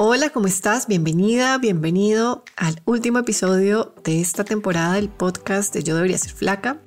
Hola, 0.00 0.30
¿cómo 0.30 0.46
estás? 0.46 0.86
Bienvenida, 0.86 1.58
bienvenido 1.58 2.44
al 2.54 2.80
último 2.84 3.18
episodio 3.18 3.96
de 4.04 4.20
esta 4.20 4.44
temporada 4.44 4.92
del 4.92 5.08
podcast 5.08 5.74
de 5.74 5.82
Yo 5.82 5.96
debería 5.96 6.16
ser 6.16 6.30
flaca. 6.30 6.78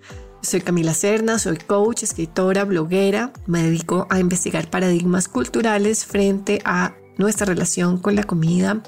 Soy 0.42 0.62
Camila 0.62 0.94
Cerna, 0.94 1.38
soy 1.38 1.58
coach, 1.58 2.04
escritora, 2.04 2.64
bloguera. 2.64 3.34
Me 3.48 3.64
dedico 3.64 4.08
a 4.10 4.22
investigar 4.22 4.70
paradigmas 4.70 5.28
culturales 5.28 6.06
frente 6.06 6.62
a 6.64 6.96
nuestra 7.18 7.46
relación 7.46 7.98
con 7.98 8.16
la 8.16 8.24
comida 8.24 8.82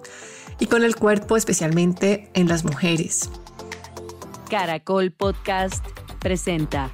y 0.58 0.68
con 0.68 0.86
el 0.86 0.96
cuerpo, 0.96 1.36
especialmente 1.36 2.32
en 2.34 2.48
las 2.48 2.64
mujeres. 2.64 3.30
Caracol 4.50 5.12
Podcast 5.12 5.86
presenta 6.22 6.94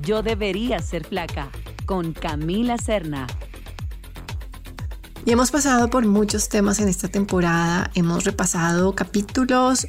Yo 0.00 0.22
debería 0.22 0.78
ser 0.78 1.04
flaca 1.04 1.50
con 1.84 2.14
Camila 2.14 2.78
Cerna. 2.78 3.26
Y 5.24 5.32
hemos 5.32 5.50
pasado 5.50 5.90
por 5.90 6.06
muchos 6.06 6.48
temas 6.48 6.80
en 6.80 6.88
esta 6.88 7.08
temporada, 7.08 7.90
hemos 7.94 8.24
repasado 8.24 8.94
capítulos, 8.94 9.86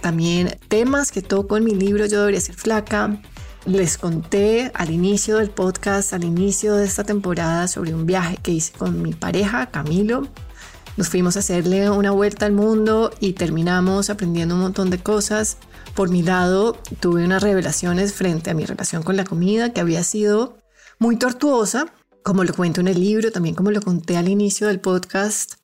también 0.00 0.56
temas 0.68 1.10
que 1.10 1.20
toco 1.20 1.56
en 1.56 1.64
mi 1.64 1.74
libro 1.74 2.06
Yo 2.06 2.20
debería 2.20 2.40
ser 2.40 2.54
flaca. 2.54 3.20
Les 3.66 3.98
conté 3.98 4.70
al 4.74 4.90
inicio 4.90 5.38
del 5.38 5.50
podcast, 5.50 6.12
al 6.12 6.22
inicio 6.22 6.76
de 6.76 6.86
esta 6.86 7.02
temporada, 7.02 7.66
sobre 7.66 7.92
un 7.92 8.06
viaje 8.06 8.38
que 8.40 8.52
hice 8.52 8.72
con 8.72 9.02
mi 9.02 9.12
pareja, 9.12 9.66
Camilo. 9.66 10.28
Nos 10.96 11.08
fuimos 11.08 11.36
a 11.36 11.40
hacerle 11.40 11.90
una 11.90 12.12
vuelta 12.12 12.46
al 12.46 12.52
mundo 12.52 13.10
y 13.20 13.32
terminamos 13.32 14.10
aprendiendo 14.10 14.54
un 14.54 14.62
montón 14.62 14.90
de 14.90 14.98
cosas. 14.98 15.58
Por 15.94 16.08
mi 16.08 16.22
lado, 16.22 16.76
tuve 17.00 17.24
unas 17.24 17.42
revelaciones 17.42 18.14
frente 18.14 18.50
a 18.50 18.54
mi 18.54 18.64
relación 18.64 19.02
con 19.02 19.16
la 19.16 19.24
comida 19.24 19.72
que 19.72 19.80
había 19.80 20.04
sido 20.04 20.56
muy 20.98 21.16
tortuosa, 21.16 21.86
como 22.28 22.44
lo 22.44 22.52
cuento 22.52 22.82
en 22.82 22.88
el 22.88 23.00
libro, 23.00 23.32
también 23.32 23.54
como 23.54 23.70
lo 23.70 23.80
conté 23.80 24.18
al 24.18 24.28
inicio 24.28 24.66
del 24.66 24.80
podcast, 24.80 25.54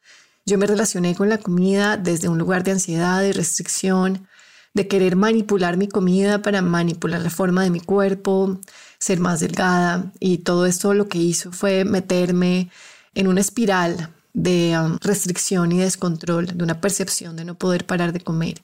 yo 0.46 0.56
me 0.56 0.66
relacioné 0.66 1.14
con 1.14 1.28
la 1.28 1.36
comida 1.36 1.98
desde 1.98 2.30
un 2.30 2.38
lugar 2.38 2.64
de 2.64 2.70
ansiedad 2.70 3.22
y 3.22 3.32
restricción, 3.32 4.26
de 4.72 4.88
querer 4.88 5.14
manipular 5.14 5.76
mi 5.76 5.88
comida 5.88 6.40
para 6.40 6.62
manipular 6.62 7.20
la 7.20 7.28
forma 7.28 7.64
de 7.64 7.68
mi 7.68 7.80
cuerpo, 7.80 8.58
ser 8.98 9.20
más 9.20 9.40
delgada 9.40 10.10
y 10.20 10.38
todo 10.38 10.64
esto 10.64 10.94
lo 10.94 11.06
que 11.06 11.18
hizo 11.18 11.52
fue 11.52 11.84
meterme 11.84 12.70
en 13.14 13.28
una 13.28 13.42
espiral 13.42 14.08
de 14.32 14.74
um, 14.78 14.96
restricción 15.02 15.70
y 15.70 15.80
descontrol, 15.80 16.46
de 16.46 16.64
una 16.64 16.80
percepción 16.80 17.36
de 17.36 17.44
no 17.44 17.56
poder 17.56 17.84
parar 17.84 18.14
de 18.14 18.20
comer. 18.20 18.62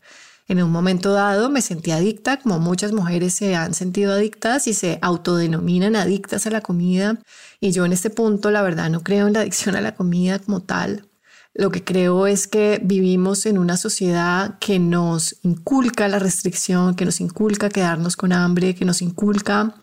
En 0.51 0.61
un 0.61 0.73
momento 0.73 1.13
dado 1.13 1.49
me 1.49 1.63
sentí 1.63 1.93
adicta, 1.93 2.41
como 2.41 2.59
muchas 2.59 2.91
mujeres 2.91 3.35
se 3.35 3.55
han 3.55 3.73
sentido 3.73 4.13
adictas 4.13 4.67
y 4.67 4.75
se 4.75 4.99
autodenominan 5.01 5.95
adictas 5.95 6.45
a 6.45 6.51
la 6.51 6.61
comida. 6.61 7.21
Y 7.61 7.71
yo 7.71 7.85
en 7.85 7.93
este 7.93 8.11
punto, 8.11 8.51
la 8.51 8.61
verdad, 8.61 8.91
no 8.91 9.05
creo 9.05 9.29
en 9.29 9.35
la 9.35 9.43
adicción 9.43 9.77
a 9.77 9.81
la 9.81 9.95
comida 9.95 10.41
como 10.41 10.61
tal. 10.61 11.07
Lo 11.55 11.71
que 11.71 11.85
creo 11.85 12.27
es 12.27 12.49
que 12.49 12.81
vivimos 12.83 13.47
en 13.47 13.59
una 13.59 13.77
sociedad 13.77 14.59
que 14.59 14.81
nos 14.81 15.37
inculca 15.43 16.09
la 16.09 16.19
restricción, 16.19 16.97
que 16.97 17.05
nos 17.05 17.21
inculca 17.21 17.69
quedarnos 17.69 18.17
con 18.17 18.33
hambre, 18.33 18.75
que 18.75 18.85
nos 18.85 19.03
inculca 19.03 19.77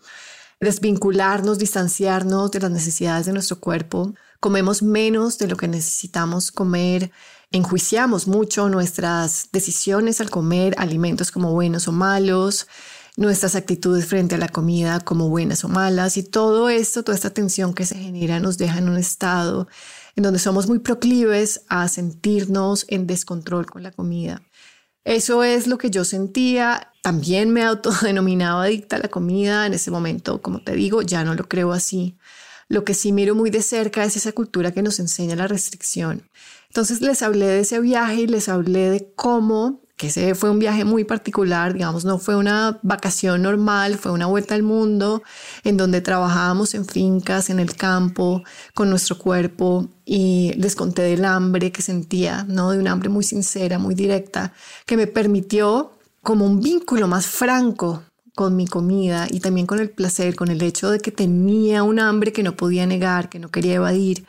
desvincularnos, 0.60 1.58
distanciarnos 1.58 2.50
de 2.50 2.60
las 2.60 2.70
necesidades 2.70 3.24
de 3.24 3.32
nuestro 3.32 3.58
cuerpo. 3.58 4.12
Comemos 4.38 4.82
menos 4.82 5.38
de 5.38 5.48
lo 5.48 5.56
que 5.56 5.66
necesitamos 5.66 6.52
comer 6.52 7.10
enjuiciamos 7.50 8.26
mucho 8.26 8.68
nuestras 8.68 9.48
decisiones 9.52 10.20
al 10.20 10.30
comer 10.30 10.74
alimentos 10.78 11.30
como 11.30 11.52
buenos 11.52 11.88
o 11.88 11.92
malos, 11.92 12.66
nuestras 13.16 13.56
actitudes 13.56 14.06
frente 14.06 14.36
a 14.36 14.38
la 14.38 14.48
comida 14.48 15.00
como 15.00 15.28
buenas 15.28 15.64
o 15.64 15.68
malas 15.68 16.16
y 16.16 16.22
todo 16.22 16.68
esto, 16.68 17.02
toda 17.02 17.16
esta 17.16 17.30
tensión 17.30 17.74
que 17.74 17.86
se 17.86 17.96
genera 17.96 18.38
nos 18.38 18.58
deja 18.58 18.78
en 18.78 18.88
un 18.88 18.96
estado 18.96 19.66
en 20.14 20.24
donde 20.24 20.38
somos 20.38 20.66
muy 20.66 20.80
proclives 20.80 21.62
a 21.68 21.88
sentirnos 21.88 22.84
en 22.88 23.06
descontrol 23.06 23.66
con 23.66 23.82
la 23.82 23.92
comida. 23.92 24.42
Eso 25.04 25.42
es 25.42 25.66
lo 25.66 25.78
que 25.78 25.90
yo 25.90 26.04
sentía. 26.04 26.92
También 27.02 27.50
me 27.50 27.64
autodenominaba 27.64 28.64
adicta 28.64 28.96
a 28.96 28.98
la 28.98 29.08
comida. 29.08 29.64
En 29.64 29.74
ese 29.74 29.90
momento, 29.90 30.42
como 30.42 30.60
te 30.60 30.74
digo, 30.74 31.02
ya 31.02 31.24
no 31.24 31.34
lo 31.34 31.48
creo 31.48 31.72
así. 31.72 32.18
Lo 32.68 32.84
que 32.84 32.94
sí 32.94 33.12
miro 33.12 33.34
muy 33.34 33.48
de 33.50 33.62
cerca 33.62 34.04
es 34.04 34.16
esa 34.16 34.32
cultura 34.32 34.72
que 34.72 34.82
nos 34.82 34.98
enseña 34.98 35.36
la 35.36 35.46
restricción. 35.46 36.28
Entonces 36.78 37.00
les 37.00 37.22
hablé 37.22 37.46
de 37.46 37.58
ese 37.58 37.80
viaje 37.80 38.20
y 38.20 38.26
les 38.28 38.48
hablé 38.48 38.88
de 38.88 39.10
cómo, 39.16 39.80
que 39.96 40.06
ese 40.06 40.36
fue 40.36 40.48
un 40.48 40.60
viaje 40.60 40.84
muy 40.84 41.02
particular, 41.02 41.72
digamos, 41.72 42.04
no 42.04 42.20
fue 42.20 42.36
una 42.36 42.78
vacación 42.84 43.42
normal, 43.42 43.98
fue 43.98 44.12
una 44.12 44.26
vuelta 44.26 44.54
al 44.54 44.62
mundo 44.62 45.24
en 45.64 45.76
donde 45.76 46.02
trabajábamos 46.02 46.74
en 46.74 46.86
fincas, 46.86 47.50
en 47.50 47.58
el 47.58 47.74
campo, 47.74 48.44
con 48.74 48.90
nuestro 48.90 49.18
cuerpo 49.18 49.88
y 50.04 50.52
les 50.56 50.76
conté 50.76 51.02
del 51.02 51.24
hambre 51.24 51.72
que 51.72 51.82
sentía, 51.82 52.44
¿no? 52.44 52.70
De 52.70 52.78
un 52.78 52.86
hambre 52.86 53.08
muy 53.08 53.24
sincera, 53.24 53.80
muy 53.80 53.96
directa, 53.96 54.52
que 54.86 54.96
me 54.96 55.08
permitió 55.08 55.98
como 56.22 56.46
un 56.46 56.60
vínculo 56.60 57.08
más 57.08 57.26
franco 57.26 58.04
con 58.36 58.54
mi 58.54 58.68
comida 58.68 59.26
y 59.28 59.40
también 59.40 59.66
con 59.66 59.80
el 59.80 59.90
placer, 59.90 60.36
con 60.36 60.46
el 60.46 60.62
hecho 60.62 60.90
de 60.90 61.00
que 61.00 61.10
tenía 61.10 61.82
un 61.82 61.98
hambre 61.98 62.32
que 62.32 62.44
no 62.44 62.54
podía 62.54 62.86
negar, 62.86 63.30
que 63.30 63.40
no 63.40 63.48
quería 63.48 63.74
evadir. 63.74 64.24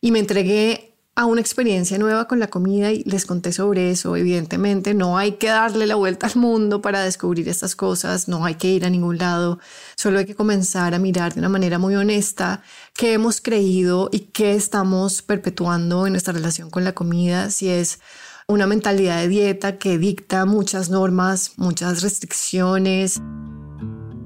Y 0.00 0.10
me 0.10 0.18
entregué 0.18 0.93
a 1.16 1.26
una 1.26 1.40
experiencia 1.40 1.96
nueva 1.98 2.26
con 2.26 2.40
la 2.40 2.48
comida 2.48 2.90
y 2.90 3.04
les 3.04 3.24
conté 3.24 3.52
sobre 3.52 3.90
eso. 3.90 4.16
Evidentemente, 4.16 4.94
no 4.94 5.16
hay 5.16 5.32
que 5.32 5.48
darle 5.48 5.86
la 5.86 5.94
vuelta 5.94 6.26
al 6.26 6.36
mundo 6.36 6.82
para 6.82 7.02
descubrir 7.02 7.48
estas 7.48 7.76
cosas, 7.76 8.26
no 8.28 8.44
hay 8.44 8.56
que 8.56 8.68
ir 8.68 8.84
a 8.84 8.90
ningún 8.90 9.18
lado, 9.18 9.60
solo 9.96 10.18
hay 10.18 10.26
que 10.26 10.34
comenzar 10.34 10.94
a 10.94 10.98
mirar 10.98 11.34
de 11.34 11.40
una 11.40 11.48
manera 11.48 11.78
muy 11.78 11.94
honesta 11.94 12.62
qué 12.94 13.12
hemos 13.12 13.40
creído 13.40 14.08
y 14.12 14.20
qué 14.20 14.54
estamos 14.54 15.22
perpetuando 15.22 16.06
en 16.06 16.14
nuestra 16.14 16.32
relación 16.32 16.70
con 16.70 16.84
la 16.84 16.92
comida, 16.92 17.50
si 17.50 17.68
es 17.68 18.00
una 18.46 18.66
mentalidad 18.66 19.20
de 19.20 19.28
dieta 19.28 19.78
que 19.78 19.98
dicta 19.98 20.44
muchas 20.44 20.90
normas, 20.90 21.52
muchas 21.56 22.02
restricciones, 22.02 23.20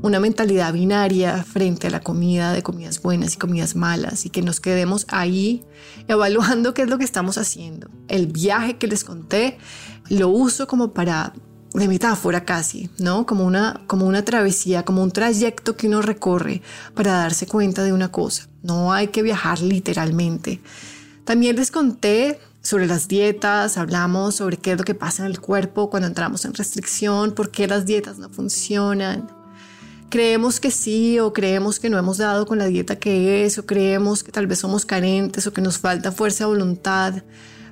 una 0.02 0.20
mentalidad 0.20 0.72
binaria 0.72 1.42
frente 1.42 1.88
a 1.88 1.90
la 1.90 2.00
comida 2.00 2.52
de 2.52 2.62
comidas 2.62 3.02
buenas 3.02 3.34
y 3.34 3.38
comidas 3.38 3.74
malas 3.74 4.26
y 4.26 4.30
que 4.30 4.42
nos 4.42 4.60
quedemos 4.60 5.06
ahí 5.08 5.64
evaluando 6.06 6.74
qué 6.74 6.82
es 6.82 6.88
lo 6.88 6.98
que 6.98 7.04
estamos 7.04 7.38
haciendo. 7.38 7.90
El 8.08 8.28
viaje 8.28 8.76
que 8.76 8.86
les 8.86 9.04
conté 9.04 9.58
lo 10.08 10.28
uso 10.28 10.66
como 10.66 10.92
para 10.92 11.32
de 11.74 11.88
metáfora 11.88 12.44
casi, 12.44 12.88
¿no? 12.98 13.26
Como 13.26 13.44
una, 13.44 13.82
como 13.86 14.06
una 14.06 14.24
travesía, 14.24 14.84
como 14.84 15.02
un 15.02 15.10
trayecto 15.10 15.76
que 15.76 15.86
uno 15.86 16.00
recorre 16.00 16.62
para 16.94 17.12
darse 17.12 17.46
cuenta 17.46 17.82
de 17.82 17.92
una 17.92 18.10
cosa. 18.10 18.48
No 18.62 18.92
hay 18.92 19.08
que 19.08 19.22
viajar 19.22 19.60
literalmente. 19.60 20.60
También 21.24 21.56
les 21.56 21.70
conté 21.70 22.38
sobre 22.62 22.86
las 22.86 23.06
dietas, 23.06 23.76
hablamos 23.76 24.36
sobre 24.36 24.56
qué 24.56 24.72
es 24.72 24.78
lo 24.78 24.84
que 24.84 24.94
pasa 24.94 25.24
en 25.24 25.30
el 25.30 25.40
cuerpo 25.40 25.90
cuando 25.90 26.08
entramos 26.08 26.44
en 26.44 26.54
restricción, 26.54 27.32
por 27.32 27.50
qué 27.50 27.66
las 27.66 27.84
dietas 27.84 28.18
no 28.18 28.30
funcionan. 28.30 29.37
Creemos 30.10 30.58
que 30.58 30.70
sí 30.70 31.18
o 31.18 31.32
creemos 31.34 31.78
que 31.78 31.90
no 31.90 31.98
hemos 31.98 32.16
dado 32.16 32.46
con 32.46 32.58
la 32.58 32.66
dieta 32.66 32.96
que 32.96 33.44
es 33.44 33.58
o 33.58 33.66
creemos 33.66 34.24
que 34.24 34.32
tal 34.32 34.46
vez 34.46 34.60
somos 34.60 34.86
carentes 34.86 35.46
o 35.46 35.52
que 35.52 35.60
nos 35.60 35.78
falta 35.78 36.12
fuerza 36.12 36.44
de 36.44 36.48
voluntad, 36.48 37.22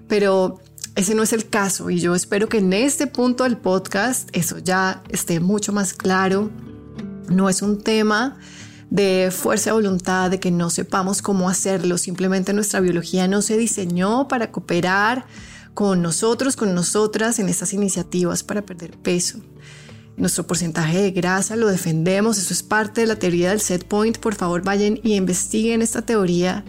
pero 0.06 0.60
ese 0.96 1.14
no 1.14 1.22
es 1.22 1.32
el 1.32 1.48
caso 1.48 1.88
y 1.88 1.98
yo 1.98 2.14
espero 2.14 2.48
que 2.48 2.58
en 2.58 2.72
este 2.74 3.06
punto 3.06 3.44
del 3.44 3.56
podcast 3.56 4.28
eso 4.32 4.58
ya 4.58 5.02
esté 5.08 5.40
mucho 5.40 5.72
más 5.72 5.94
claro. 5.94 6.50
No 7.28 7.48
es 7.48 7.62
un 7.62 7.82
tema 7.82 8.38
de 8.90 9.30
fuerza 9.30 9.70
de 9.70 9.74
voluntad, 9.74 10.30
de 10.30 10.38
que 10.38 10.50
no 10.50 10.70
sepamos 10.70 11.22
cómo 11.22 11.48
hacerlo. 11.48 11.98
Simplemente 11.98 12.52
nuestra 12.52 12.80
biología 12.80 13.28
no 13.28 13.42
se 13.42 13.56
diseñó 13.56 14.28
para 14.28 14.52
cooperar 14.52 15.26
con 15.74 16.02
nosotros, 16.02 16.56
con 16.56 16.74
nosotras 16.74 17.38
en 17.38 17.48
estas 17.48 17.72
iniciativas 17.72 18.42
para 18.42 18.62
perder 18.62 18.92
peso. 18.96 19.40
Nuestro 20.16 20.46
porcentaje 20.46 20.98
de 20.98 21.10
grasa 21.10 21.56
lo 21.56 21.68
defendemos, 21.68 22.38
eso 22.38 22.54
es 22.54 22.62
parte 22.62 23.02
de 23.02 23.06
la 23.06 23.16
teoría 23.16 23.50
del 23.50 23.60
set 23.60 23.84
point. 23.84 24.18
Por 24.18 24.34
favor, 24.34 24.62
vayan 24.62 24.98
y 25.02 25.14
investiguen 25.14 25.82
esta 25.82 26.02
teoría 26.02 26.64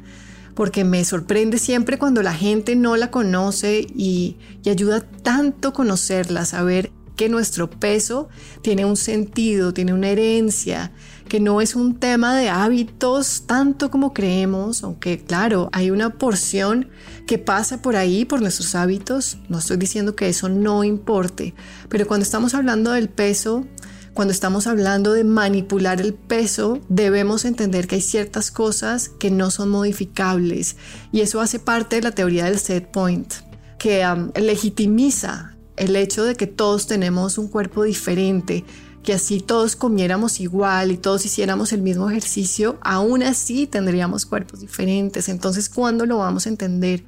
porque 0.54 0.84
me 0.84 1.06
sorprende 1.06 1.60
siempre 1.60 2.00
cuando 2.00 2.24
la 2.24 2.34
gente 2.34 2.76
no 2.76 2.98
la 2.98 3.12
conoce 3.12 3.86
y, 3.96 4.38
y 4.64 4.70
ayuda 4.70 5.02
tanto 5.02 5.72
conocerla, 5.72 6.46
saber 6.46 6.92
que 7.16 7.30
nuestro 7.30 7.70
peso 7.70 8.28
tiene 8.62 8.84
un 8.84 8.98
sentido, 8.98 9.74
tiene 9.74 9.94
una 9.94 10.10
herencia, 10.10 10.92
que 11.28 11.40
no 11.40 11.62
es 11.62 11.76
un 11.76 11.96
tema 12.00 12.36
de 12.36 12.50
hábitos 12.50 13.44
tanto 13.46 13.92
como 13.92 14.14
creemos, 14.14 14.84
aunque 14.84 15.24
claro, 15.24 15.70
hay 15.74 15.92
una 15.92 16.12
porción 16.12 16.90
que 17.26 17.38
pasa 17.38 17.82
por 17.82 17.96
ahí, 17.96 18.26
por 18.26 18.42
nuestros 18.42 18.76
hábitos. 18.76 19.38
No 19.50 19.60
estoy 19.60 19.78
diciendo 19.78 20.16
que 20.16 20.30
eso 20.30 20.50
no 20.50 20.84
importe, 20.84 21.54
pero 21.90 22.08
cuando 22.08 22.24
estamos 22.24 22.54
hablando 22.54 22.92
del 22.92 23.10
peso, 23.10 23.66
cuando 24.14 24.32
estamos 24.32 24.66
hablando 24.66 25.14
de 25.14 25.24
manipular 25.24 26.02
el 26.02 26.16
peso, 26.16 26.80
debemos 26.90 27.46
entender 27.46 27.88
que 27.88 27.96
hay 27.96 28.02
ciertas 28.02 28.50
cosas 28.50 29.10
que 29.10 29.30
no 29.30 29.52
son 29.52 29.70
modificables 29.70 30.76
y 31.12 31.22
eso 31.22 31.40
hace 31.40 31.60
parte 31.60 31.98
de 31.98 32.02
la 32.02 32.12
teoría 32.12 32.46
del 32.46 32.58
set 32.58 32.90
point, 32.90 33.32
que 33.78 34.04
legitimiza 34.36 35.56
el 35.76 35.96
hecho 35.96 36.24
de 36.24 36.36
que 36.36 36.48
todos 36.48 36.88
tenemos 36.88 37.38
un 37.38 37.48
cuerpo 37.48 37.84
diferente, 37.84 38.66
que 39.08 39.14
así 39.14 39.40
todos 39.40 39.78
comiéramos 39.78 40.42
igual 40.42 40.92
y 40.92 40.98
todos 40.98 41.24
hiciéramos 41.24 41.72
el 41.72 41.82
mismo 41.82 42.10
ejercicio, 42.10 42.78
aún 42.82 43.24
así 43.24 43.66
tendríamos 43.66 44.26
cuerpos 44.26 44.60
diferentes. 44.60 45.30
Entonces, 45.30 45.70
¿cuándo 45.70 46.06
lo 46.06 46.18
vamos 46.18 46.46
a 46.46 46.50
entender? 46.50 47.06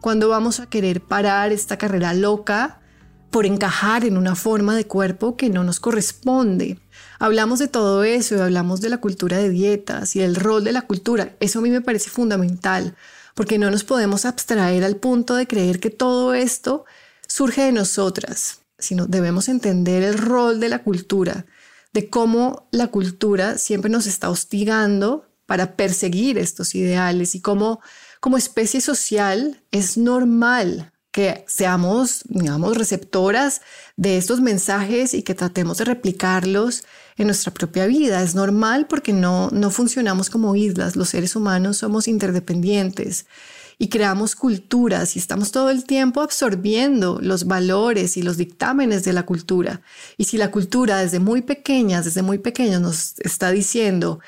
¿Cuándo 0.00 0.28
vamos 0.28 0.58
a 0.58 0.68
querer 0.68 1.00
parar 1.02 1.52
esta 1.52 1.78
carrera 1.78 2.14
loca 2.14 2.80
por 3.30 3.46
encajar 3.46 4.04
en 4.04 4.16
una 4.16 4.34
forma 4.34 4.74
de 4.74 4.88
cuerpo 4.88 5.36
que 5.36 5.48
no 5.48 5.62
nos 5.62 5.78
corresponde? 5.78 6.80
Hablamos 7.20 7.60
de 7.60 7.68
todo 7.68 8.02
eso 8.02 8.34
y 8.34 8.40
hablamos 8.40 8.80
de 8.80 8.88
la 8.88 8.98
cultura 8.98 9.38
de 9.38 9.48
dietas 9.48 10.16
y 10.16 10.18
del 10.18 10.34
rol 10.34 10.64
de 10.64 10.72
la 10.72 10.82
cultura. 10.82 11.36
Eso 11.38 11.60
a 11.60 11.62
mí 11.62 11.70
me 11.70 11.80
parece 11.80 12.10
fundamental 12.10 12.96
porque 13.34 13.56
no 13.56 13.70
nos 13.70 13.84
podemos 13.84 14.24
abstraer 14.24 14.82
al 14.82 14.96
punto 14.96 15.36
de 15.36 15.46
creer 15.46 15.78
que 15.78 15.90
todo 15.90 16.34
esto 16.34 16.86
surge 17.28 17.62
de 17.62 17.70
nosotras, 17.70 18.65
sino 18.86 19.06
debemos 19.06 19.48
entender 19.48 20.02
el 20.02 20.18
rol 20.18 20.60
de 20.60 20.68
la 20.68 20.82
cultura, 20.82 21.46
de 21.92 22.08
cómo 22.08 22.68
la 22.70 22.88
cultura 22.88 23.58
siempre 23.58 23.90
nos 23.90 24.06
está 24.06 24.30
hostigando 24.30 25.26
para 25.46 25.76
perseguir 25.76 26.38
estos 26.38 26.74
ideales 26.74 27.34
y 27.34 27.40
cómo 27.40 27.80
como 28.20 28.36
especie 28.36 28.80
social 28.80 29.62
es 29.70 29.96
normal 29.96 30.92
que 31.16 31.46
seamos, 31.48 32.24
digamos, 32.28 32.76
receptoras 32.76 33.62
de 33.96 34.18
estos 34.18 34.42
mensajes 34.42 35.14
y 35.14 35.22
que 35.22 35.34
tratemos 35.34 35.78
de 35.78 35.86
replicarlos 35.86 36.84
en 37.16 37.28
nuestra 37.28 37.54
propia 37.54 37.86
vida. 37.86 38.22
Es 38.22 38.34
normal 38.34 38.86
porque 38.86 39.14
no, 39.14 39.48
no 39.50 39.70
funcionamos 39.70 40.28
como 40.28 40.54
islas. 40.56 40.94
Los 40.94 41.08
seres 41.08 41.34
humanos 41.34 41.78
somos 41.78 42.06
interdependientes 42.06 43.24
y 43.78 43.88
creamos 43.88 44.34
culturas 44.34 45.16
y 45.16 45.18
estamos 45.18 45.50
todo 45.52 45.70
el 45.70 45.84
tiempo 45.84 46.22
absorbiendo 46.22 47.18
los 47.20 47.46
valores 47.46 48.16
y 48.16 48.22
los 48.22 48.36
dictámenes 48.36 49.04
de 49.04 49.12
la 49.12 49.24
cultura. 49.24 49.82
Y 50.16 50.24
si 50.24 50.38
la 50.38 50.50
cultura 50.50 50.98
desde 50.98 51.18
muy 51.18 51.42
pequeñas, 51.42 52.04
desde 52.06 52.22
muy 52.22 52.38
pequeños 52.38 52.80
nos 52.80 53.18
está 53.20 53.50
diciendo 53.50 54.20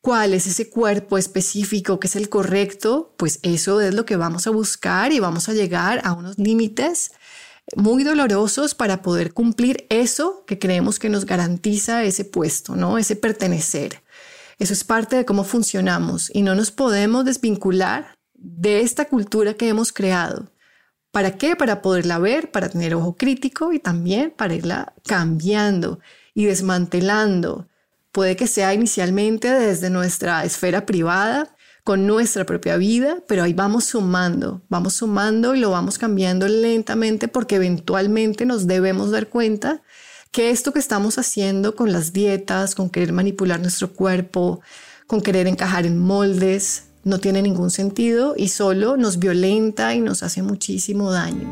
cuál 0.00 0.34
es 0.34 0.46
ese 0.46 0.70
cuerpo 0.70 1.18
específico 1.18 1.98
que 1.98 2.06
es 2.06 2.16
el 2.16 2.28
correcto, 2.28 3.14
pues 3.16 3.40
eso 3.42 3.80
es 3.80 3.94
lo 3.94 4.04
que 4.04 4.16
vamos 4.16 4.46
a 4.46 4.50
buscar 4.50 5.12
y 5.12 5.20
vamos 5.20 5.48
a 5.48 5.52
llegar 5.52 6.00
a 6.04 6.12
unos 6.12 6.38
límites 6.38 7.12
muy 7.76 8.04
dolorosos 8.04 8.74
para 8.74 9.02
poder 9.02 9.32
cumplir 9.32 9.86
eso 9.88 10.44
que 10.46 10.58
creemos 10.58 10.98
que 10.98 11.08
nos 11.08 11.26
garantiza 11.26 12.04
ese 12.04 12.24
puesto, 12.24 12.76
¿no? 12.76 12.98
Ese 12.98 13.16
pertenecer. 13.16 14.02
Eso 14.58 14.72
es 14.72 14.84
parte 14.84 15.16
de 15.16 15.24
cómo 15.24 15.44
funcionamos 15.44 16.30
y 16.32 16.42
no 16.42 16.54
nos 16.54 16.70
podemos 16.70 17.24
desvincular 17.24 18.14
de 18.42 18.80
esta 18.80 19.06
cultura 19.06 19.54
que 19.54 19.68
hemos 19.68 19.92
creado. 19.92 20.50
¿Para 21.10 21.36
qué? 21.36 21.56
Para 21.56 21.82
poderla 21.82 22.18
ver, 22.18 22.50
para 22.50 22.68
tener 22.68 22.94
ojo 22.94 23.16
crítico 23.16 23.72
y 23.72 23.78
también 23.78 24.30
para 24.30 24.54
irla 24.54 24.94
cambiando 25.04 26.00
y 26.34 26.46
desmantelando 26.46 27.68
Puede 28.12 28.36
que 28.36 28.46
sea 28.46 28.74
inicialmente 28.74 29.50
desde 29.50 29.88
nuestra 29.88 30.44
esfera 30.44 30.84
privada, 30.84 31.56
con 31.82 32.06
nuestra 32.06 32.44
propia 32.44 32.76
vida, 32.76 33.16
pero 33.26 33.42
ahí 33.42 33.54
vamos 33.54 33.86
sumando, 33.86 34.60
vamos 34.68 34.94
sumando 34.94 35.54
y 35.54 35.58
lo 35.58 35.70
vamos 35.70 35.98
cambiando 35.98 36.46
lentamente 36.46 37.26
porque 37.26 37.56
eventualmente 37.56 38.44
nos 38.44 38.66
debemos 38.66 39.10
dar 39.10 39.28
cuenta 39.28 39.82
que 40.30 40.50
esto 40.50 40.72
que 40.72 40.78
estamos 40.78 41.18
haciendo 41.18 41.74
con 41.74 41.90
las 41.90 42.12
dietas, 42.12 42.74
con 42.74 42.90
querer 42.90 43.12
manipular 43.12 43.58
nuestro 43.60 43.94
cuerpo, 43.94 44.60
con 45.06 45.22
querer 45.22 45.46
encajar 45.46 45.86
en 45.86 45.98
moldes, 45.98 46.84
no 47.04 47.18
tiene 47.18 47.42
ningún 47.42 47.70
sentido 47.70 48.34
y 48.36 48.48
solo 48.48 48.96
nos 48.96 49.18
violenta 49.18 49.94
y 49.94 50.00
nos 50.00 50.22
hace 50.22 50.42
muchísimo 50.42 51.10
daño. 51.10 51.48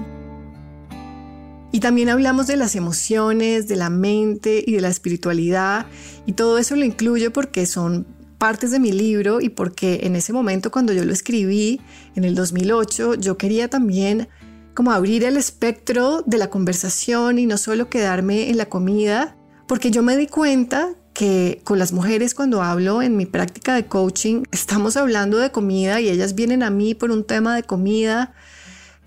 Y 1.73 1.81
también 1.81 2.09
hablamos 2.09 2.47
de 2.47 2.57
las 2.57 2.75
emociones, 2.75 3.69
de 3.69 3.77
la 3.77 3.91
mente 3.91 4.63
y 4.67 4.73
de 4.73 4.81
la 4.81 4.89
espiritualidad. 4.89 5.87
Y 6.27 6.33
todo 6.33 6.59
eso 6.59 6.75
lo 6.75 6.85
incluyo 6.85 7.33
porque 7.33 7.65
son 7.67 8.07
partes 8.39 8.71
de 8.71 8.81
mi 8.81 8.91
libro 8.91 9.41
y 9.41 9.51
porque 9.51 10.01
en 10.03 10.17
ese 10.17 10.33
momento 10.33 10.71
cuando 10.71 10.93
yo 10.93 11.05
lo 11.05 11.13
escribí, 11.13 11.81
en 12.17 12.25
el 12.25 12.35
2008, 12.35 13.15
yo 13.15 13.37
quería 13.37 13.69
también 13.69 14.29
como 14.75 14.93
abrir 14.93 15.25
el 15.25 15.37
espectro 15.37 16.23
de 16.27 16.39
la 16.39 16.49
conversación 16.49 17.39
y 17.39 17.47
no 17.47 17.59
solo 17.59 17.89
quedarme 17.89 18.51
en 18.51 18.57
la 18.57 18.67
comida, 18.67 19.37
porque 19.69 19.91
yo 19.91 20.03
me 20.03 20.17
di 20.17 20.27
cuenta 20.27 20.95
que 21.13 21.61
con 21.65 21.79
las 21.79 21.93
mujeres 21.93 22.35
cuando 22.35 22.63
hablo 22.63 23.03
en 23.03 23.17
mi 23.17 23.27
práctica 23.27 23.75
de 23.75 23.87
coaching, 23.87 24.45
estamos 24.53 24.97
hablando 24.97 25.39
de 25.39 25.51
comida 25.51 26.01
y 26.01 26.09
ellas 26.09 26.35
vienen 26.35 26.63
a 26.63 26.71
mí 26.71 26.95
por 26.95 27.11
un 27.11 27.25
tema 27.25 27.55
de 27.55 27.63
comida 27.63 28.33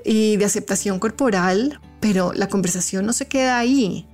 y 0.06 0.38
de 0.38 0.46
aceptación 0.46 1.00
corporal, 1.00 1.80
pero 2.00 2.34
la 2.34 2.50
conversación 2.50 3.06
no 3.06 3.14
se 3.14 3.28
queda 3.28 3.58
ahí. 3.58 4.08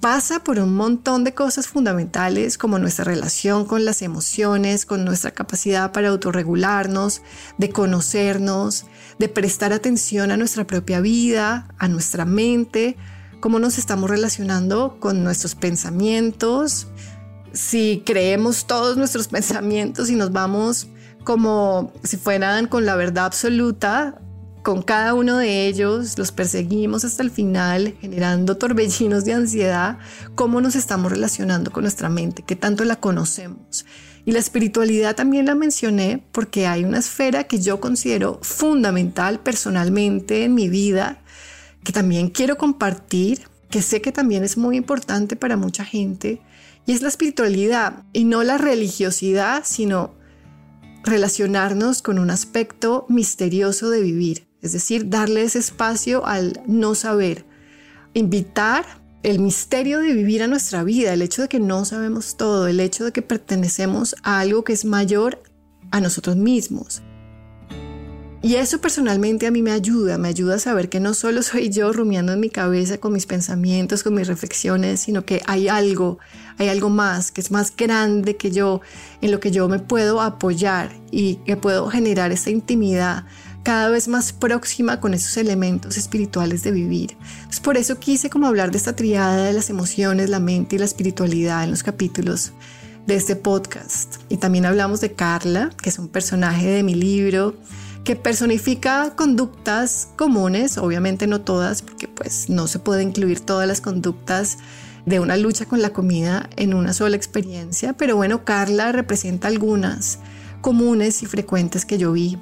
Pasa 0.00 0.42
por 0.42 0.58
un 0.58 0.74
montón 0.74 1.22
de 1.22 1.32
cosas 1.32 1.68
fundamentales 1.68 2.58
como 2.58 2.80
nuestra 2.80 3.04
relación 3.04 3.66
con 3.66 3.84
las 3.84 4.02
emociones, 4.02 4.84
con 4.84 5.04
nuestra 5.04 5.30
capacidad 5.30 5.92
para 5.92 6.08
autorregularnos, 6.08 7.22
de 7.56 7.70
conocernos, 7.70 8.86
de 9.20 9.28
prestar 9.28 9.72
atención 9.72 10.32
a 10.32 10.36
nuestra 10.36 10.66
propia 10.66 11.00
vida, 11.00 11.68
a 11.78 11.86
nuestra 11.86 12.24
mente, 12.24 12.96
cómo 13.38 13.60
nos 13.60 13.78
estamos 13.78 14.10
relacionando 14.10 14.98
con 14.98 15.22
nuestros 15.22 15.54
pensamientos, 15.54 16.88
si 17.52 18.02
creemos 18.04 18.66
todos 18.66 18.96
nuestros 18.96 19.28
pensamientos 19.28 20.10
y 20.10 20.16
nos 20.16 20.32
vamos 20.32 20.88
como 21.24 21.92
si 22.02 22.16
fueran 22.16 22.66
con 22.66 22.84
la 22.84 22.96
verdad 22.96 23.26
absoluta 23.26 24.18
con 24.62 24.82
cada 24.82 25.14
uno 25.14 25.38
de 25.38 25.66
ellos, 25.66 26.16
los 26.18 26.30
perseguimos 26.30 27.04
hasta 27.04 27.22
el 27.22 27.30
final, 27.30 27.94
generando 28.00 28.56
torbellinos 28.56 29.24
de 29.24 29.32
ansiedad, 29.32 29.98
cómo 30.36 30.60
nos 30.60 30.76
estamos 30.76 31.10
relacionando 31.10 31.72
con 31.72 31.82
nuestra 31.82 32.08
mente, 32.08 32.44
qué 32.46 32.54
tanto 32.54 32.84
la 32.84 32.96
conocemos. 32.96 33.84
Y 34.24 34.30
la 34.30 34.38
espiritualidad 34.38 35.16
también 35.16 35.46
la 35.46 35.56
mencioné 35.56 36.22
porque 36.30 36.68
hay 36.68 36.84
una 36.84 37.00
esfera 37.00 37.44
que 37.44 37.60
yo 37.60 37.80
considero 37.80 38.38
fundamental 38.42 39.40
personalmente 39.40 40.44
en 40.44 40.54
mi 40.54 40.68
vida, 40.68 41.20
que 41.82 41.92
también 41.92 42.30
quiero 42.30 42.56
compartir, 42.56 43.40
que 43.68 43.82
sé 43.82 44.00
que 44.00 44.12
también 44.12 44.44
es 44.44 44.56
muy 44.56 44.76
importante 44.76 45.34
para 45.34 45.56
mucha 45.56 45.84
gente, 45.84 46.40
y 46.86 46.92
es 46.92 47.02
la 47.02 47.08
espiritualidad, 47.08 48.04
y 48.12 48.24
no 48.24 48.42
la 48.42 48.58
religiosidad, 48.58 49.62
sino 49.64 50.14
relacionarnos 51.04 52.02
con 52.02 52.18
un 52.18 52.30
aspecto 52.30 53.06
misterioso 53.08 53.90
de 53.90 54.00
vivir 54.00 54.52
es 54.62 54.72
decir, 54.72 55.10
darle 55.10 55.42
ese 55.42 55.58
espacio 55.58 56.24
al 56.24 56.62
no 56.66 56.94
saber, 56.94 57.44
invitar 58.14 58.86
el 59.24 59.40
misterio 59.40 59.98
de 59.98 60.14
vivir 60.14 60.42
a 60.42 60.46
nuestra 60.46 60.84
vida, 60.84 61.12
el 61.12 61.22
hecho 61.22 61.42
de 61.42 61.48
que 61.48 61.60
no 61.60 61.84
sabemos 61.84 62.36
todo, 62.36 62.68
el 62.68 62.78
hecho 62.78 63.04
de 63.04 63.12
que 63.12 63.22
pertenecemos 63.22 64.14
a 64.22 64.38
algo 64.38 64.62
que 64.62 64.72
es 64.72 64.84
mayor 64.84 65.42
a 65.90 66.00
nosotros 66.00 66.36
mismos. 66.36 67.02
Y 68.44 68.56
eso 68.56 68.80
personalmente 68.80 69.46
a 69.46 69.52
mí 69.52 69.62
me 69.62 69.70
ayuda, 69.70 70.18
me 70.18 70.26
ayuda 70.26 70.56
a 70.56 70.58
saber 70.58 70.88
que 70.88 70.98
no 70.98 71.14
solo 71.14 71.42
soy 71.42 71.70
yo 71.70 71.92
rumiando 71.92 72.32
en 72.32 72.40
mi 72.40 72.50
cabeza 72.50 72.98
con 72.98 73.12
mis 73.12 73.26
pensamientos, 73.26 74.02
con 74.02 74.14
mis 74.14 74.26
reflexiones, 74.26 75.00
sino 75.00 75.24
que 75.24 75.42
hay 75.46 75.68
algo, 75.68 76.18
hay 76.58 76.68
algo 76.68 76.90
más, 76.90 77.30
que 77.30 77.40
es 77.40 77.52
más 77.52 77.74
grande 77.76 78.36
que 78.36 78.50
yo, 78.50 78.80
en 79.20 79.30
lo 79.30 79.38
que 79.38 79.52
yo 79.52 79.68
me 79.68 79.78
puedo 79.78 80.20
apoyar 80.20 80.90
y 81.12 81.36
que 81.36 81.56
puedo 81.56 81.88
generar 81.88 82.32
esta 82.32 82.50
intimidad 82.50 83.24
cada 83.62 83.88
vez 83.90 84.08
más 84.08 84.32
próxima 84.32 84.98
con 84.98 85.14
esos 85.14 85.36
elementos 85.36 85.96
espirituales 85.96 86.64
de 86.64 86.72
vivir. 86.72 87.16
Es 87.48 87.60
por 87.60 87.76
eso 87.76 88.00
quise 88.00 88.28
como 88.28 88.48
hablar 88.48 88.72
de 88.72 88.78
esta 88.78 88.96
triada 88.96 89.44
de 89.44 89.52
las 89.52 89.70
emociones, 89.70 90.30
la 90.30 90.40
mente 90.40 90.74
y 90.74 90.78
la 90.80 90.84
espiritualidad 90.84 91.62
en 91.62 91.70
los 91.70 91.84
capítulos 91.84 92.52
de 93.06 93.14
este 93.14 93.36
podcast. 93.36 94.16
Y 94.28 94.38
también 94.38 94.66
hablamos 94.66 95.00
de 95.00 95.12
Carla, 95.12 95.70
que 95.80 95.90
es 95.90 95.98
un 96.00 96.08
personaje 96.08 96.66
de 96.66 96.82
mi 96.82 96.96
libro 96.96 97.54
que 98.04 98.16
personifica 98.16 99.14
conductas 99.14 100.08
comunes, 100.16 100.78
obviamente 100.78 101.26
no 101.26 101.40
todas, 101.40 101.82
porque 101.82 102.08
pues 102.08 102.48
no 102.48 102.66
se 102.66 102.78
puede 102.78 103.02
incluir 103.02 103.40
todas 103.40 103.68
las 103.68 103.80
conductas 103.80 104.58
de 105.06 105.20
una 105.20 105.36
lucha 105.36 105.66
con 105.66 105.82
la 105.82 105.90
comida 105.90 106.48
en 106.56 106.74
una 106.74 106.92
sola 106.92 107.16
experiencia, 107.16 107.92
pero 107.92 108.16
bueno, 108.16 108.44
Carla 108.44 108.92
representa 108.92 109.48
algunas 109.48 110.18
comunes 110.60 111.22
y 111.22 111.26
frecuentes 111.26 111.84
que 111.84 111.98
yo 111.98 112.12
vi 112.12 112.38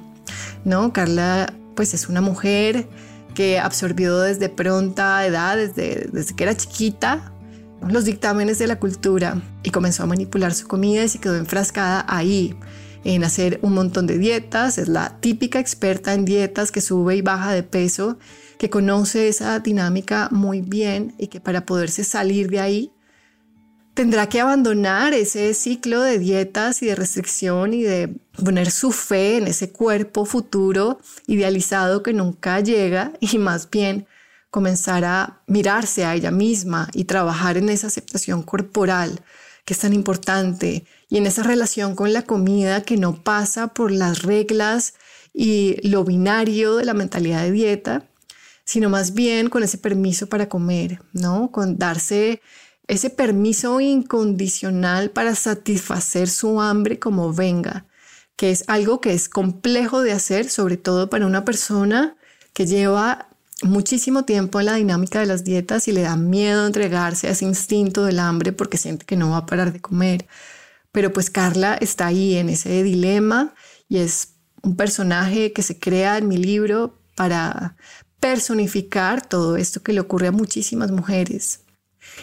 ¿no? 0.65 0.93
Carla 0.93 1.53
pues 1.75 1.93
es 1.93 2.09
una 2.09 2.21
mujer 2.21 2.87
que 3.33 3.59
absorbió 3.59 4.19
desde 4.19 4.49
pronta 4.49 5.25
edad, 5.25 5.55
desde, 5.55 6.09
desde 6.11 6.35
que 6.35 6.43
era 6.43 6.55
chiquita, 6.55 7.31
los 7.87 8.05
dictámenes 8.05 8.59
de 8.59 8.67
la 8.67 8.77
cultura 8.77 9.41
y 9.63 9.71
comenzó 9.71 10.03
a 10.03 10.05
manipular 10.05 10.53
su 10.53 10.67
comida 10.67 11.03
y 11.03 11.09
se 11.09 11.19
quedó 11.19 11.35
enfrascada 11.35 12.05
ahí 12.07 12.55
en 13.03 13.23
hacer 13.23 13.59
un 13.61 13.73
montón 13.73 14.07
de 14.07 14.17
dietas. 14.17 14.77
Es 14.77 14.87
la 14.87 15.19
típica 15.19 15.59
experta 15.59 16.13
en 16.13 16.25
dietas 16.25 16.71
que 16.71 16.81
sube 16.81 17.15
y 17.15 17.21
baja 17.21 17.53
de 17.53 17.63
peso, 17.63 18.17
que 18.57 18.69
conoce 18.69 19.27
esa 19.27 19.59
dinámica 19.59 20.29
muy 20.31 20.61
bien 20.61 21.13
y 21.17 21.27
que 21.27 21.39
para 21.39 21.65
poderse 21.65 22.03
salir 22.03 22.49
de 22.49 22.59
ahí 22.59 22.91
tendrá 23.93 24.29
que 24.29 24.39
abandonar 24.39 25.13
ese 25.13 25.53
ciclo 25.53 26.01
de 26.01 26.17
dietas 26.17 26.81
y 26.81 26.87
de 26.87 26.95
restricción 26.95 27.73
y 27.73 27.83
de 27.83 28.15
poner 28.43 28.71
su 28.71 28.91
fe 28.91 29.37
en 29.37 29.47
ese 29.47 29.71
cuerpo 29.71 30.25
futuro 30.25 30.99
idealizado 31.27 32.01
que 32.01 32.13
nunca 32.13 32.59
llega 32.61 33.11
y 33.19 33.37
más 33.37 33.69
bien 33.69 34.07
comenzar 34.49 35.05
a 35.05 35.41
mirarse 35.47 36.05
a 36.05 36.15
ella 36.15 36.31
misma 36.31 36.89
y 36.93 37.05
trabajar 37.05 37.57
en 37.57 37.69
esa 37.69 37.87
aceptación 37.87 38.43
corporal 38.43 39.21
que 39.71 39.75
es 39.75 39.79
tan 39.79 39.93
importante 39.93 40.83
y 41.07 41.15
en 41.15 41.25
esa 41.25 41.43
relación 41.43 41.95
con 41.95 42.11
la 42.11 42.23
comida 42.23 42.83
que 42.83 42.97
no 42.97 43.23
pasa 43.23 43.69
por 43.69 43.89
las 43.89 44.23
reglas 44.23 44.95
y 45.33 45.77
lo 45.87 46.03
binario 46.03 46.75
de 46.75 46.83
la 46.83 46.93
mentalidad 46.93 47.43
de 47.43 47.53
dieta, 47.53 48.03
sino 48.65 48.89
más 48.89 49.13
bien 49.13 49.47
con 49.47 49.63
ese 49.63 49.77
permiso 49.77 50.27
para 50.27 50.49
comer, 50.49 50.99
¿no? 51.13 51.51
Con 51.53 51.77
darse 51.77 52.41
ese 52.87 53.09
permiso 53.09 53.79
incondicional 53.79 55.09
para 55.09 55.35
satisfacer 55.35 56.27
su 56.27 56.59
hambre 56.59 56.99
como 56.99 57.31
venga, 57.31 57.85
que 58.35 58.51
es 58.51 58.65
algo 58.67 58.99
que 58.99 59.13
es 59.13 59.29
complejo 59.29 60.01
de 60.01 60.11
hacer, 60.11 60.49
sobre 60.49 60.75
todo 60.75 61.09
para 61.09 61.25
una 61.25 61.45
persona 61.45 62.17
que 62.51 62.65
lleva 62.65 63.29
muchísimo 63.63 64.23
tiempo 64.23 64.59
en 64.59 64.67
la 64.67 64.75
dinámica 64.75 65.19
de 65.19 65.25
las 65.25 65.43
dietas 65.43 65.87
y 65.87 65.91
le 65.91 66.01
da 66.01 66.15
miedo 66.15 66.65
entregarse 66.65 67.27
a 67.27 67.31
ese 67.31 67.45
instinto 67.45 68.03
del 68.03 68.19
hambre 68.19 68.51
porque 68.51 68.77
siente 68.77 69.05
que 69.05 69.15
no 69.15 69.31
va 69.31 69.37
a 69.37 69.45
parar 69.45 69.73
de 69.73 69.81
comer. 69.81 70.27
Pero 70.91 71.13
pues 71.13 71.29
Carla 71.29 71.75
está 71.75 72.07
ahí 72.07 72.37
en 72.37 72.49
ese 72.49 72.83
dilema 72.83 73.53
y 73.87 73.97
es 73.97 74.33
un 74.63 74.75
personaje 74.75 75.53
que 75.53 75.63
se 75.63 75.79
crea 75.79 76.17
en 76.17 76.27
mi 76.27 76.37
libro 76.37 76.99
para 77.15 77.75
personificar 78.19 79.25
todo 79.25 79.57
esto 79.57 79.81
que 79.81 79.93
le 79.93 79.99
ocurre 79.99 80.27
a 80.27 80.31
muchísimas 80.31 80.91
mujeres. 80.91 81.61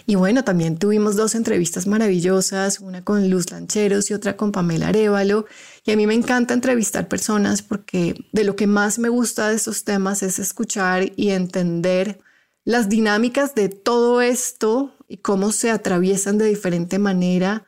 Y 0.07 0.15
bueno, 0.15 0.45
también 0.45 0.79
tuvimos 0.79 1.17
dos 1.17 1.35
entrevistas 1.35 1.87
maravillosas, 1.87 2.81
una 2.81 3.05
con 3.05 3.29
Luz 3.29 3.51
Lancheros 3.51 4.11
y 4.11 4.15
otra 4.15 4.37
con 4.37 4.53
Pamela 4.53 4.89
Arevalo. 4.89 5.47
Y 5.85 5.93
a 5.93 5.97
mí 5.97 6.07
me 6.07 6.15
encanta 6.15 6.55
entrevistar 6.55 7.09
personas 7.09 7.63
porque 7.63 8.15
de 8.33 8.45
lo 8.45 8.57
que 8.57 8.67
más 8.67 8.99
me 8.99 9.09
gusta 9.09 9.49
de 9.49 9.57
estos 9.57 9.85
temas 9.85 10.23
es 10.23 10.39
escuchar 10.39 11.13
y 11.17 11.31
entender 11.31 12.21
las 12.65 12.89
dinámicas 12.89 13.55
de 13.55 13.69
todo 13.69 14.21
esto 14.21 14.95
y 15.09 15.19
cómo 15.19 15.53
se 15.53 15.71
atraviesan 15.71 16.39
de 16.39 16.47
diferente 16.47 16.99
manera 16.99 17.67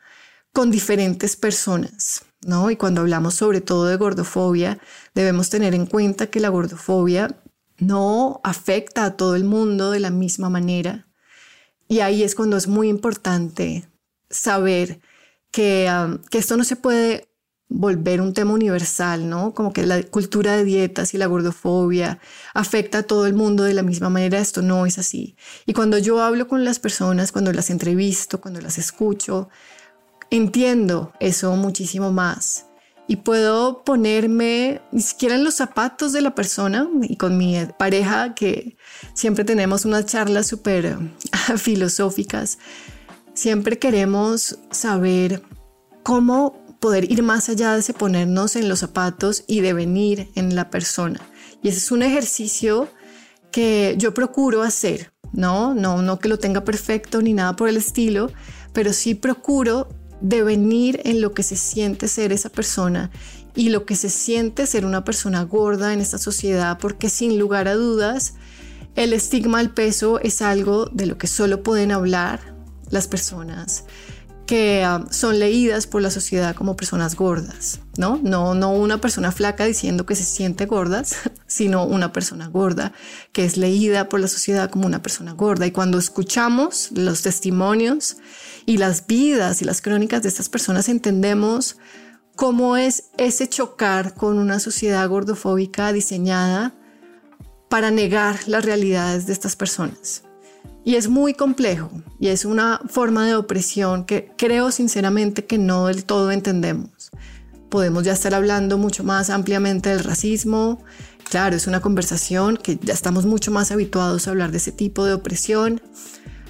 con 0.53 0.71
diferentes 0.71 1.35
personas. 1.35 2.23
¿No? 2.43 2.71
Y 2.71 2.75
cuando 2.75 3.01
hablamos 3.01 3.35
sobre 3.35 3.61
todo 3.61 3.85
de 3.85 3.97
gordofobia, 3.97 4.79
debemos 5.13 5.51
tener 5.51 5.75
en 5.75 5.85
cuenta 5.85 6.25
que 6.27 6.39
la 6.39 6.49
gordofobia 6.49 7.39
no 7.77 8.41
afecta 8.43 9.05
a 9.05 9.15
todo 9.15 9.35
el 9.35 9.43
mundo 9.43 9.91
de 9.91 9.99
la 9.99 10.09
misma 10.09 10.49
manera 10.49 11.07
y 11.91 11.99
ahí 11.99 12.23
es 12.23 12.35
cuando 12.35 12.55
es 12.55 12.69
muy 12.69 12.87
importante 12.87 13.85
saber 14.29 15.01
que, 15.51 15.91
que 16.29 16.37
esto 16.37 16.55
no 16.55 16.63
se 16.63 16.77
puede 16.77 17.27
volver 17.67 18.21
un 18.21 18.33
tema 18.33 18.53
universal, 18.53 19.29
¿no? 19.29 19.53
Como 19.53 19.73
que 19.73 19.85
la 19.85 20.01
cultura 20.03 20.55
de 20.55 20.63
dietas 20.63 21.13
y 21.13 21.17
la 21.17 21.25
gordofobia 21.25 22.19
afecta 22.53 22.99
a 22.99 23.03
todo 23.03 23.27
el 23.27 23.33
mundo 23.33 23.65
de 23.65 23.73
la 23.73 23.83
misma 23.83 24.09
manera, 24.09 24.39
esto 24.39 24.61
no 24.61 24.85
es 24.85 24.99
así. 24.99 25.35
Y 25.65 25.73
cuando 25.73 25.97
yo 25.97 26.21
hablo 26.21 26.47
con 26.47 26.63
las 26.63 26.79
personas, 26.79 27.33
cuando 27.33 27.51
las 27.51 27.69
entrevisto, 27.69 28.39
cuando 28.39 28.61
las 28.61 28.77
escucho, 28.77 29.49
entiendo 30.29 31.11
eso 31.19 31.53
muchísimo 31.57 32.13
más 32.13 32.70
y 33.11 33.17
puedo 33.17 33.83
ponerme 33.83 34.79
ni 34.93 35.01
siquiera 35.01 35.35
en 35.35 35.43
los 35.43 35.55
zapatos 35.55 36.13
de 36.13 36.21
la 36.21 36.33
persona 36.33 36.87
y 37.01 37.17
con 37.17 37.37
mi 37.37 37.57
pareja 37.77 38.33
que 38.33 38.77
siempre 39.13 39.43
tenemos 39.43 39.83
unas 39.83 40.05
charlas 40.05 40.47
súper 40.47 40.97
filosóficas, 41.57 42.57
siempre 43.33 43.79
queremos 43.79 44.59
saber 44.71 45.43
cómo 46.03 46.63
poder 46.79 47.11
ir 47.11 47.21
más 47.21 47.49
allá 47.49 47.75
de 47.75 47.93
ponernos 47.93 48.55
en 48.55 48.69
los 48.69 48.79
zapatos 48.79 49.43
y 49.45 49.59
devenir 49.59 50.29
en 50.35 50.55
la 50.55 50.69
persona. 50.69 51.19
Y 51.61 51.67
ese 51.67 51.79
es 51.79 51.91
un 51.91 52.03
ejercicio 52.03 52.87
que 53.51 53.95
yo 53.97 54.13
procuro 54.13 54.61
hacer, 54.61 55.11
¿no? 55.33 55.75
No, 55.75 56.01
no 56.01 56.17
que 56.17 56.29
lo 56.29 56.39
tenga 56.39 56.63
perfecto 56.63 57.21
ni 57.21 57.33
nada 57.33 57.57
por 57.57 57.67
el 57.67 57.75
estilo, 57.75 58.31
pero 58.71 58.93
sí 58.93 59.15
procuro 59.15 59.89
devenir 60.21 61.01
en 61.03 61.21
lo 61.21 61.33
que 61.33 61.43
se 61.43 61.55
siente 61.55 62.07
ser 62.07 62.31
esa 62.31 62.49
persona 62.49 63.11
y 63.55 63.69
lo 63.69 63.85
que 63.85 63.95
se 63.95 64.09
siente 64.09 64.65
ser 64.65 64.85
una 64.85 65.03
persona 65.03 65.43
gorda 65.43 65.93
en 65.93 65.99
esta 65.99 66.17
sociedad, 66.17 66.77
porque 66.79 67.09
sin 67.09 67.37
lugar 67.37 67.67
a 67.67 67.75
dudas, 67.75 68.35
el 68.95 69.13
estigma 69.13 69.59
al 69.59 69.73
peso 69.73 70.19
es 70.19 70.41
algo 70.41 70.85
de 70.85 71.05
lo 71.05 71.17
que 71.17 71.27
solo 71.27 71.63
pueden 71.63 71.91
hablar 71.91 72.55
las 72.89 73.07
personas 73.07 73.85
que 74.51 74.83
ah, 74.83 75.05
son 75.11 75.39
leídas 75.39 75.87
por 75.87 76.01
la 76.01 76.11
sociedad 76.11 76.53
como 76.55 76.75
personas 76.75 77.15
gordas, 77.15 77.79
¿no? 77.95 78.19
¿no? 78.21 78.53
No 78.53 78.73
una 78.73 78.99
persona 78.99 79.31
flaca 79.31 79.63
diciendo 79.63 80.05
que 80.05 80.13
se 80.13 80.25
siente 80.25 80.65
gordas, 80.65 81.15
sino 81.47 81.85
una 81.85 82.11
persona 82.11 82.49
gorda 82.49 82.91
que 83.31 83.45
es 83.45 83.55
leída 83.55 84.09
por 84.09 84.19
la 84.19 84.27
sociedad 84.27 84.69
como 84.69 84.87
una 84.87 85.01
persona 85.01 85.31
gorda. 85.31 85.67
Y 85.67 85.71
cuando 85.71 85.97
escuchamos 85.97 86.89
los 86.91 87.21
testimonios 87.21 88.17
y 88.65 88.75
las 88.75 89.07
vidas 89.07 89.61
y 89.61 89.65
las 89.65 89.81
crónicas 89.81 90.21
de 90.21 90.27
estas 90.27 90.49
personas, 90.49 90.89
entendemos 90.89 91.77
cómo 92.35 92.75
es 92.75 93.05
ese 93.17 93.47
chocar 93.47 94.15
con 94.15 94.37
una 94.37 94.59
sociedad 94.59 95.07
gordofóbica 95.07 95.93
diseñada 95.93 96.75
para 97.69 97.89
negar 97.89 98.49
las 98.49 98.65
realidades 98.65 99.27
de 99.27 99.31
estas 99.31 99.55
personas. 99.55 100.23
Y 100.83 100.95
es 100.95 101.09
muy 101.09 101.33
complejo 101.33 101.91
y 102.19 102.27
es 102.27 102.43
una 102.45 102.81
forma 102.87 103.25
de 103.27 103.35
opresión 103.35 104.05
que 104.05 104.31
creo 104.37 104.71
sinceramente 104.71 105.45
que 105.45 105.57
no 105.57 105.87
del 105.87 106.05
todo 106.05 106.31
entendemos. 106.31 107.11
Podemos 107.69 108.03
ya 108.03 108.13
estar 108.13 108.33
hablando 108.33 108.77
mucho 108.77 109.03
más 109.03 109.29
ampliamente 109.29 109.89
del 109.89 110.03
racismo. 110.03 110.83
Claro, 111.29 111.55
es 111.55 111.67
una 111.67 111.81
conversación 111.81 112.57
que 112.57 112.79
ya 112.81 112.93
estamos 112.93 113.25
mucho 113.25 113.51
más 113.51 113.71
habituados 113.71 114.27
a 114.27 114.31
hablar 114.31 114.51
de 114.51 114.57
ese 114.57 114.71
tipo 114.71 115.05
de 115.05 115.13
opresión 115.13 115.81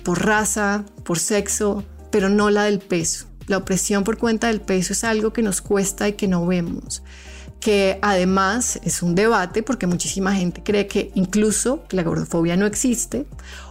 por 0.03 0.25
raza, 0.25 0.85
por 1.03 1.19
sexo, 1.19 1.83
pero 2.09 2.29
no 2.29 2.49
la 2.49 2.63
del 2.63 2.79
peso. 2.79 3.27
La 3.47 3.57
opresión 3.57 4.03
por 4.03 4.17
cuenta 4.17 4.47
del 4.47 4.61
peso 4.61 4.93
es 4.93 5.03
algo 5.03 5.33
que 5.33 5.41
nos 5.41 5.61
cuesta 5.61 6.07
y 6.07 6.13
que 6.13 6.27
no 6.27 6.45
vemos 6.47 7.03
que 7.61 7.99
además 8.01 8.79
es 8.83 9.01
un 9.03 9.15
debate 9.15 9.63
porque 9.63 9.87
muchísima 9.87 10.35
gente 10.35 10.63
cree 10.63 10.87
que 10.87 11.11
incluso 11.13 11.83
la 11.91 12.03
gordofobia 12.03 12.57
no 12.57 12.65
existe 12.65 13.27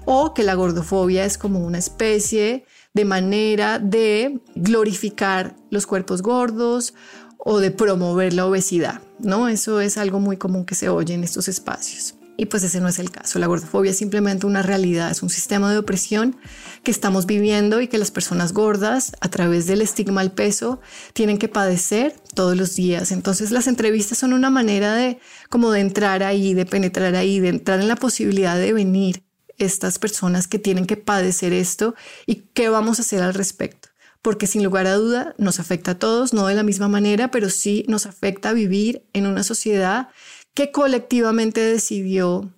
o 0.06 0.32
que 0.32 0.44
la 0.44 0.54
gordofobia 0.54 1.24
es 1.24 1.36
como 1.36 1.58
una 1.58 1.78
especie 1.78 2.64
de 2.94 3.04
manera 3.04 3.78
de 3.78 4.40
glorificar 4.54 5.56
los 5.70 5.86
cuerpos 5.86 6.22
gordos 6.22 6.94
o 7.36 7.58
de 7.58 7.70
promover 7.72 8.32
la 8.32 8.46
obesidad, 8.46 9.00
¿no? 9.18 9.48
Eso 9.48 9.80
es 9.80 9.96
algo 9.96 10.20
muy 10.20 10.36
común 10.36 10.64
que 10.64 10.74
se 10.74 10.88
oye 10.88 11.14
en 11.14 11.24
estos 11.24 11.48
espacios. 11.48 12.19
Y 12.40 12.46
pues 12.46 12.62
ese 12.62 12.80
no 12.80 12.88
es 12.88 12.98
el 12.98 13.10
caso. 13.10 13.38
La 13.38 13.48
gordofobia 13.48 13.90
es 13.90 13.98
simplemente 13.98 14.46
una 14.46 14.62
realidad, 14.62 15.10
es 15.10 15.22
un 15.22 15.28
sistema 15.28 15.70
de 15.70 15.76
opresión 15.76 16.38
que 16.82 16.90
estamos 16.90 17.26
viviendo 17.26 17.82
y 17.82 17.86
que 17.86 17.98
las 17.98 18.10
personas 18.10 18.54
gordas, 18.54 19.12
a 19.20 19.28
través 19.28 19.66
del 19.66 19.82
estigma 19.82 20.22
al 20.22 20.32
peso, 20.32 20.80
tienen 21.12 21.36
que 21.36 21.48
padecer 21.48 22.14
todos 22.34 22.56
los 22.56 22.74
días. 22.76 23.12
Entonces 23.12 23.50
las 23.50 23.66
entrevistas 23.66 24.16
son 24.16 24.32
una 24.32 24.48
manera 24.48 24.94
de 24.94 25.18
como 25.50 25.70
de 25.70 25.80
entrar 25.80 26.22
ahí, 26.22 26.54
de 26.54 26.64
penetrar 26.64 27.14
ahí, 27.14 27.40
de 27.40 27.50
entrar 27.50 27.78
en 27.78 27.88
la 27.88 27.96
posibilidad 27.96 28.56
de 28.56 28.72
venir 28.72 29.22
estas 29.58 29.98
personas 29.98 30.48
que 30.48 30.58
tienen 30.58 30.86
que 30.86 30.96
padecer 30.96 31.52
esto 31.52 31.94
y 32.24 32.36
qué 32.54 32.70
vamos 32.70 32.98
a 32.98 33.02
hacer 33.02 33.20
al 33.20 33.34
respecto. 33.34 33.90
Porque 34.22 34.46
sin 34.46 34.64
lugar 34.64 34.86
a 34.86 34.94
duda 34.94 35.34
nos 35.36 35.60
afecta 35.60 35.90
a 35.90 35.98
todos, 35.98 36.32
no 36.32 36.46
de 36.46 36.54
la 36.54 36.62
misma 36.62 36.88
manera, 36.88 37.30
pero 37.30 37.50
sí 37.50 37.84
nos 37.86 38.06
afecta 38.06 38.54
vivir 38.54 39.04
en 39.12 39.26
una 39.26 39.44
sociedad 39.44 40.08
que 40.54 40.72
colectivamente 40.72 41.60
decidió 41.60 42.52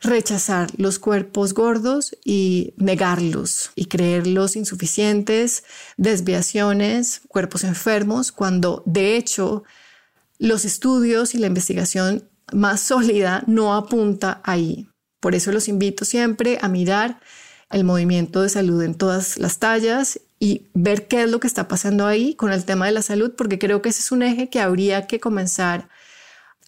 rechazar 0.00 0.70
los 0.76 0.98
cuerpos 0.98 1.54
gordos 1.54 2.16
y 2.24 2.74
negarlos 2.76 3.72
y 3.74 3.86
creerlos 3.86 4.54
insuficientes, 4.54 5.64
desviaciones, 5.96 7.22
cuerpos 7.28 7.64
enfermos, 7.64 8.30
cuando 8.30 8.82
de 8.86 9.16
hecho 9.16 9.64
los 10.38 10.64
estudios 10.64 11.34
y 11.34 11.38
la 11.38 11.48
investigación 11.48 12.28
más 12.52 12.80
sólida 12.80 13.42
no 13.46 13.74
apunta 13.74 14.40
ahí. 14.44 14.88
Por 15.20 15.34
eso 15.34 15.50
los 15.50 15.68
invito 15.68 16.04
siempre 16.04 16.58
a 16.62 16.68
mirar 16.68 17.20
el 17.70 17.84
movimiento 17.84 18.42
de 18.42 18.48
salud 18.48 18.82
en 18.82 18.94
todas 18.94 19.36
las 19.36 19.58
tallas 19.58 20.20
y 20.38 20.68
ver 20.72 21.08
qué 21.08 21.24
es 21.24 21.30
lo 21.30 21.40
que 21.40 21.48
está 21.48 21.66
pasando 21.66 22.06
ahí 22.06 22.34
con 22.34 22.52
el 22.52 22.64
tema 22.64 22.86
de 22.86 22.92
la 22.92 23.02
salud, 23.02 23.32
porque 23.36 23.58
creo 23.58 23.82
que 23.82 23.88
ese 23.88 24.00
es 24.00 24.12
un 24.12 24.22
eje 24.22 24.48
que 24.48 24.60
habría 24.60 25.06
que 25.06 25.18
comenzar 25.18 25.88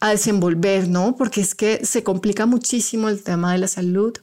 a 0.01 0.11
desenvolver, 0.11 0.89
¿no? 0.89 1.17
Porque 1.17 1.41
es 1.41 1.55
que 1.55 1.85
se 1.85 2.03
complica 2.03 2.47
muchísimo 2.47 3.09
el 3.09 3.23
tema 3.23 3.53
de 3.53 3.59
la 3.59 3.69
salud, 3.69 4.15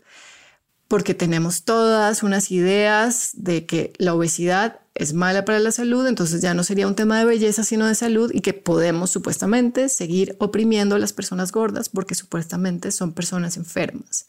porque 0.88 1.14
tenemos 1.14 1.64
todas 1.64 2.24
unas 2.24 2.52
ideas 2.52 3.32
de 3.34 3.66
que 3.66 3.94
la 3.98 4.14
obesidad 4.14 4.80
es 4.96 5.14
mala 5.14 5.46
para 5.46 5.60
la 5.60 5.72
salud, 5.72 6.08
entonces 6.08 6.42
ya 6.42 6.56
no 6.56 6.64
sería 6.64 6.88
un 6.88 6.96
tema 6.96 7.20
de 7.20 7.26
belleza, 7.26 7.64
sino 7.64 7.86
de 7.86 7.94
salud, 7.94 8.32
y 8.34 8.42
que 8.42 8.54
podemos 8.54 9.12
supuestamente 9.12 9.90
seguir 9.90 10.36
oprimiendo 10.40 10.96
a 10.96 11.00
las 11.00 11.14
personas 11.14 11.52
gordas 11.52 11.90
porque 11.90 12.16
supuestamente 12.16 12.92
son 12.92 13.14
personas 13.14 13.58
enfermas. 13.58 14.28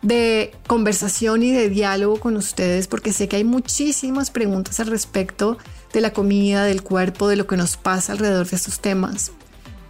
de 0.03 0.53
conversación 0.67 1.43
y 1.43 1.53
de 1.53 1.69
diálogo 1.69 2.21
con 2.21 2.37
ustedes 2.37 2.87
porque 2.87 3.13
sé 3.13 3.29
que 3.29 3.37
hay 3.37 3.45
muchísimas 3.45 4.31
preguntas 4.31 4.81
al 4.81 4.87
respecto 4.87 5.59
de 5.93 6.01
la 6.01 6.13
comida, 6.13 6.65
del 6.65 6.83
cuerpo, 6.83 7.29
de 7.29 7.37
lo 7.37 7.47
que 7.47 7.57
nos 7.57 7.77
pasa 7.77 8.13
alrededor 8.13 8.47
de 8.47 8.57
estos 8.57 8.81
temas. 8.81 9.33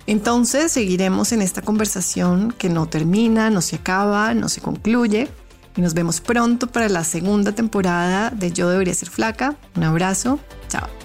Entonces 0.07 0.73
seguiremos 0.73 1.33
en 1.33 1.43
esta 1.43 1.61
conversación 1.61 2.55
que 2.57 2.71
no 2.71 2.89
termina, 2.89 3.51
no 3.51 3.61
se 3.61 3.77
acaba, 3.77 4.33
no 4.33 4.49
se 4.49 4.63
concluye 4.63 5.29
y 5.77 5.83
nos 5.83 5.95
vemos 5.95 6.21
pronto 6.21 6.67
para 6.67 6.89
la 6.89 7.05
segunda 7.05 7.53
temporada 7.53 8.31
de 8.31 8.51
Yo 8.51 8.71
debería 8.71 8.95
ser 8.95 9.11
flaca. 9.11 9.57
Un 9.77 9.85
abrazo, 9.85 10.41
chao. 10.69 10.98